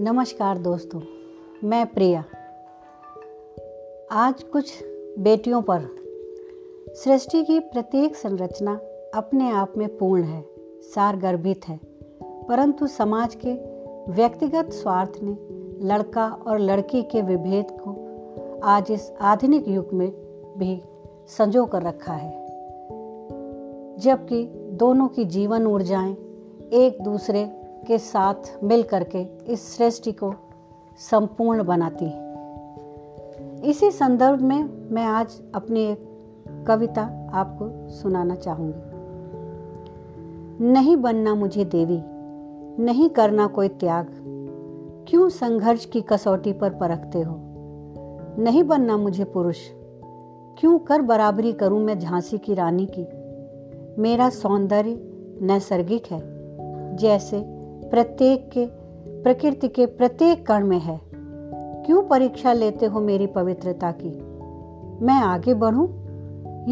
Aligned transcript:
नमस्कार 0.00 0.58
दोस्तों, 0.58 1.00
मैं 1.64 1.86
प्रिया। 1.86 2.24
आज 4.12 4.42
कुछ 4.42 4.72
बेटियों 5.18 5.62
पर 5.62 5.86
सृष्टि 6.94 7.42
की 7.44 7.58
प्रत्येक 7.60 8.16
संरचना 8.16 8.74
अपने 9.14 9.50
आप 9.50 9.72
में 9.76 9.96
पूर्ण 9.96 10.22
है 10.22 10.44
सार 10.82 11.16
गर्भित 11.16 11.68
है, 11.68 11.80
परंतु 12.48 12.86
समाज 12.86 13.34
के 13.46 13.54
व्यक्तिगत 14.12 14.70
स्वार्थ 14.72 15.12
ने 15.22 15.36
लड़का 15.88 16.28
और 16.46 16.58
लड़की 16.58 17.02
के 17.02 17.22
विभेद 17.22 17.66
को 17.70 18.60
आज 18.64 18.90
इस 18.90 19.12
आधुनिक 19.20 19.68
युग 19.68 19.88
में 19.92 20.10
भी 20.58 20.80
संजो 21.28 21.66
कर 21.66 21.82
रखा 21.82 22.12
है, 22.12 22.32
जबकि 23.98 24.44
दोनों 24.72 25.08
की 25.08 25.24
जीवन 25.24 25.66
ऊर्जाएँ 25.66 26.16
एक 26.72 27.02
दूसरे 27.02 27.65
के 27.86 27.98
साथ 27.98 28.64
मिल 28.64 28.82
करके 28.82 29.22
इस 29.52 29.76
सृष्टि 29.76 30.12
को 30.12 30.34
संपूर्ण 31.10 31.64
बनाती 31.64 32.04
है। 32.04 32.26
इसी 33.64 33.90
संदर्भ 33.90 34.42
में 34.42 34.88
मैं 34.94 35.04
आज 35.04 35.42
अपनी 35.54 35.80
एक 35.80 36.06
कविता 36.68 37.30
आपको 37.34 37.88
सुनाना 37.88 38.34
चाहूँगी। 38.34 38.96
नहीं 40.64 40.96
बनना 40.96 41.34
मुझे 41.34 41.64
देवी, 41.64 42.02
नहीं 42.84 43.08
करना 43.08 43.46
कोई 43.46 43.68
त्याग। 43.68 44.06
क्यों 45.08 45.28
संघर्ष 45.28 45.84
की 45.84 46.00
कसौटी 46.00 46.52
पर 46.52 46.70
परखते 46.70 47.22
हो? 47.22 47.36
नहीं 48.38 48.64
बनना 48.64 48.96
मुझे 48.96 49.24
पुरुष। 49.24 49.58
क्यों 50.58 50.78
कर 50.78 51.02
बराबरी 51.02 51.52
करूँ 51.52 51.80
मैं 51.80 51.98
झांसी 51.98 52.38
की 52.38 52.54
रानी 52.54 52.88
की? 52.98 53.06
मेरा 54.02 54.30
सौंदर्य 54.30 55.00
नैसर्गिक 55.42 56.06
है, 56.06 56.20
जैसे 56.96 57.55
प्रत्येक 57.90 58.50
के, 58.50 58.66
प्रकृति 59.22 59.68
के 59.68 59.86
प्रत्येक 59.86 60.46
कण 60.46 60.66
में 60.66 60.80
है। 60.80 61.00
क्यों 61.86 62.02
परीक्षा 62.02 62.52
लेते 62.52 62.86
हो 62.86 63.00
मेरी 63.00 63.26
पवित्रता 63.26 63.92
की? 63.92 64.08
मैं 65.04 65.20
आगे 65.22 65.54
बढ़ूं 65.54 65.88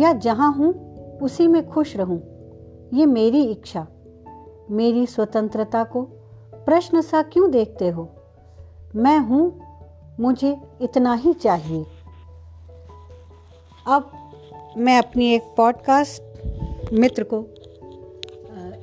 या 0.00 0.12
जहाँ 0.12 0.52
हूँ, 0.52 0.94
उसी 1.18 1.46
में 1.46 1.68
खुश 1.68 1.96
रहूँ? 1.96 2.22
ये 2.94 3.06
मेरी 3.06 3.42
इच्छा। 3.44 3.86
मेरी 4.70 5.06
स्वतंत्रता 5.06 5.84
को 5.84 6.02
प्रश्न 6.54 7.00
सा 7.00 7.22
क्यों 7.22 7.50
देखते 7.50 7.88
हो? 7.88 8.08
मैं 8.96 9.18
हूँ, 9.18 9.60
मुझे 10.20 10.56
इतना 10.80 11.14
ही 11.14 11.32
चाहिए। 11.32 11.86
अब 13.86 14.10
मैं 14.76 14.98
अपनी 14.98 15.34
एक 15.34 15.42
पॉडकास्ट 15.56 16.22
मित्र 16.92 17.22
को 17.22 17.53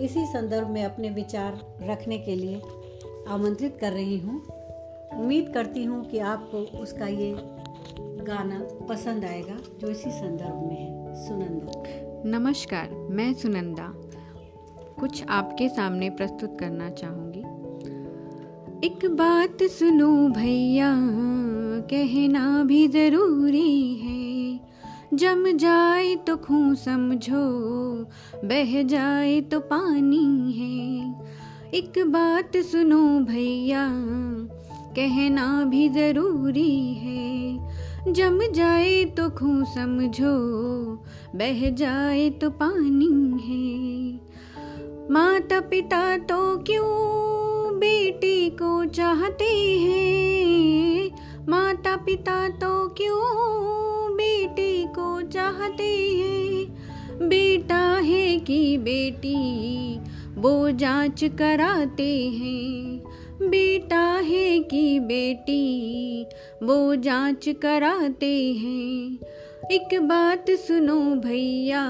इसी 0.00 0.26
संदर्भ 0.26 0.68
में 0.68 0.84
अपने 0.84 1.10
विचार 1.10 1.76
रखने 1.82 2.18
के 2.18 2.36
लिए 2.36 2.62
आमंत्रित 3.28 3.78
कर 3.80 3.92
रही 3.92 4.18
हूँ। 4.18 4.42
उम्मीद 5.18 5.50
करती 5.54 5.84
हूँ 5.84 6.04
कि 6.04 6.18
आपको 6.18 6.58
उसका 6.58 7.06
ये 7.06 7.36
गाना 7.98 8.86
पसंद 8.86 9.24
आएगा, 9.24 9.58
जो 9.80 9.88
इसी 9.88 10.10
संदर्भ 10.10 10.68
में 10.68 10.76
है। 10.76 11.14
सुनंदा। 11.28 11.82
नमस्कार, 12.38 12.90
मैं 12.90 13.34
सुनंदा। 13.34 13.92
कुछ 15.00 15.24
आपके 15.28 15.68
सामने 15.68 16.10
प्रस्तुत 16.10 16.56
करना 16.60 16.90
चाहूँगी। 16.90 17.40
एक 18.86 19.06
बात 19.06 19.62
सुनो 19.62 20.28
भैया, 20.28 20.94
कहना 21.80 22.64
भी 22.64 22.88
ज़रूरी 22.88 23.94
है। 23.94 24.25
जम 25.16 25.56
जाए 25.56 26.14
तो 26.16 26.36
खूं 26.36 26.74
समझो, 26.74 27.44
बह 28.44 28.82
जाए 28.82 29.40
तो 29.40 29.60
पानी 29.60 30.52
है। 30.52 31.10
एक 31.74 31.92
बात 31.98 32.56
सुनो 32.56 33.20
भैया, 33.20 33.88
कहना 34.96 35.64
भी 35.64 35.88
ज़रूरी 35.88 36.94
है। 36.94 37.58
जम 38.12 38.40
जाए 38.52 39.04
तो 39.04 39.30
खूं 39.30 39.64
समझो, 39.64 40.34
बह 41.36 41.70
जाए 41.70 42.30
तो 42.30 42.50
पानी 42.50 43.40
है। 43.42 44.12
माता 45.10 45.60
पिता 45.60 46.16
तो 46.16 46.58
क्यों 46.58 47.16
बेटी 47.78 48.50
को 48.50 48.84
चाहते 48.84 49.78
हैं? 49.78 51.10
माता 51.48 51.96
पिता 51.96 52.48
तो 52.48 52.88
क्यों 52.88 53.85
चाहते 55.28 56.08
हैं। 56.08 56.86
बेटा 57.28 57.98
है 57.98 58.38
कि 58.38 58.78
बेटी, 58.78 59.98
वो 60.34 60.70
जाँच 60.70 61.24
कराते 61.24 62.26
हैं। 62.28 63.02
बेटा 63.42 64.20
है 64.24 64.58
कि 64.58 65.00
बेटी, 65.00 66.22
वो 66.62 66.96
जाँच 66.96 67.48
कराते 67.48 68.52
हैं। 68.52 69.18
एक 69.72 70.00
बात 70.02 70.50
सुनो 70.50 71.00
भैया, 71.00 71.86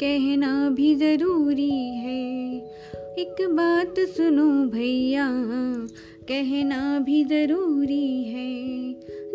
कहना 0.00 0.70
भी 0.70 0.94
ज़रूरी 0.94 1.96
है। 1.96 2.56
एक 3.18 3.36
बात 3.40 3.94
सुनो 3.98 4.66
भैया, 4.66 5.28
कहना 6.28 6.98
भी 6.98 7.24
ज़रूरी 7.24 8.24
है। 8.24 8.92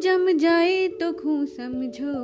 जम 0.00 0.38
जाए 0.38 0.88
तो 0.88 1.12
खूं 1.12 1.44
समझो, 1.46 2.14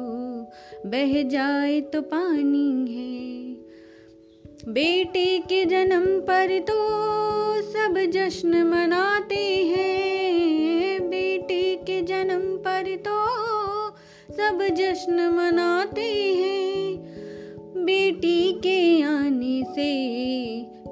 बह 0.87 1.23
जाए 1.23 1.81
तो 1.81 2.01
पानी 2.03 2.71
है। 2.95 3.35
बेटे 4.73 5.39
के 5.39 5.65
जन्म 5.65 6.05
पर 6.21 6.59
तो 6.59 6.77
सब 7.63 8.11
जश्न 8.11 8.63
मनाते 8.63 9.43
हैं। 9.67 11.11
बेटे 11.11 11.77
के 11.77 12.01
जन्म 12.03 12.57
पर 12.57 12.97
तो 13.09 13.17
सब 14.35 14.69
जश्न 14.75 15.29
मनाते 15.29 16.13
हैं। 16.35 16.97
बेटी 17.85 18.53
के 18.53 19.03
आने 19.03 19.63
से 19.65 19.93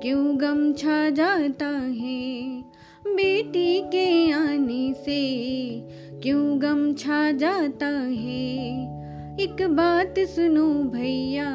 क्यों 0.02 0.40
गम 0.40 0.72
छा 0.72 1.10
जाता 1.10 1.66
है? 1.66 2.71
बेटी 3.06 3.80
के 3.80 4.32
आने 4.32 4.94
से 4.94 5.20
क्यों 6.22 6.62
गम 6.62 6.94
छा 6.94 7.30
जाता 7.30 7.86
है? 7.86 8.82
एक 9.40 9.56
बात 9.70 10.14
सुनो 10.18 10.68
भैया, 10.90 11.50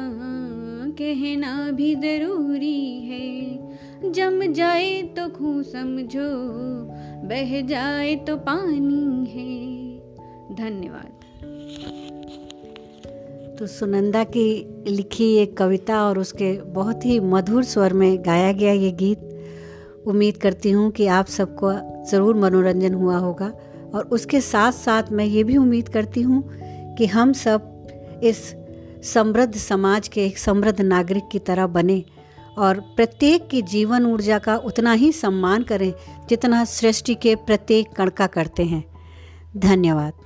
कहना 0.98 1.70
भी 1.70 1.94
ज़रूरी 1.94 3.00
है। 3.00 3.58
जम 4.12 4.52
जाए 4.52 5.02
तो 5.02 5.28
खूं 5.28 5.62
समझो, 5.62 6.30
बह 7.28 7.60
जाए 7.60 8.16
तो 8.16 8.36
पानी 8.36 9.30
है। 9.30 9.98
धन्यवाद। 10.56 11.14
तो 13.58 13.66
सुनंदा 13.66 14.24
की 14.24 14.74
लिखी 14.88 15.34
एक 15.36 15.56
कविता 15.56 16.02
और 16.08 16.18
उसके 16.18 16.62
बहुत 16.62 17.06
ही 17.06 17.20
मधुर 17.20 17.64
स्वर 17.64 17.92
में 17.92 18.18
गाया 18.26 18.52
गया 18.52 18.72
ये 18.72 18.90
गीत 18.92 19.27
उम्मीद 20.08 20.36
करती 20.36 20.70
हूँ 20.70 20.90
कि 20.90 21.06
आप 21.06 21.26
सबको 21.28 21.72
ज़रूर 22.10 22.36
मनोरंजन 22.36 22.94
हुआ 22.94 23.16
होगा। 23.16 23.52
और 23.94 24.08
उसके 24.12 24.40
साथ 24.40 24.72
साथ 24.72 25.10
मैं 25.12 25.24
ये 25.24 25.44
भी 25.44 25.56
उम्मीद 25.56 25.88
करती 25.88 26.22
हूँ 26.22 26.42
कि 26.96 27.06
हम 27.06 27.32
सब 27.32 28.20
इस 28.24 28.38
समृद्ध 29.04 29.54
समाज 29.54 30.08
के 30.08 30.24
एक 30.26 30.38
समृद्ध 30.38 30.80
नागरिक 30.80 31.28
की 31.32 31.38
तरह 31.38 31.66
बने 31.66 32.02
और 32.58 32.80
प्रत्येक 32.96 33.48
की 33.48 33.62
जीवन 33.62 34.06
ऊर्जा 34.06 34.38
का 34.38 34.56
उतना 34.66 34.92
ही 34.92 35.12
सम्मान 35.12 35.62
करें 35.62 35.92
जितना 36.28 36.64
सृष्टि 36.64 37.14
के 37.14 37.34
प्रत्येक 37.36 37.92
कण 37.96 38.10
का 38.10 38.26
करते 38.26 38.64
हैं। 38.64 38.84
धन्यवाद। 39.56 40.17